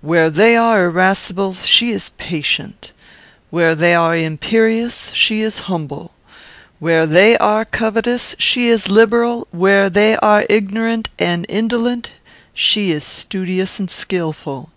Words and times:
Where 0.00 0.30
they 0.30 0.54
are 0.56 0.84
irascible, 0.84 1.54
she 1.54 1.90
is 1.90 2.10
patient; 2.16 2.92
where 3.50 3.74
they 3.74 3.96
are 3.96 4.14
imperious, 4.14 5.10
she 5.12 5.40
is 5.40 5.62
humble; 5.66 6.14
where 6.78 7.04
they 7.04 7.36
are 7.38 7.64
covetous, 7.64 8.36
she 8.38 8.68
is 8.68 8.88
liberal; 8.92 9.48
where 9.50 9.90
they 9.90 10.14
are 10.18 10.46
ignorant 10.48 11.08
and 11.18 11.46
indolent, 11.48 12.12
she 12.54 12.92
is 12.92 13.02
studious 13.02 13.80
and 13.80 13.90
skilful. 13.90 14.70